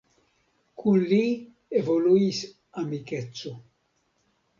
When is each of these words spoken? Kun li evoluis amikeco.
Kun 0.83 1.03
li 1.11 1.19
evoluis 1.81 2.39
amikeco. 2.81 3.53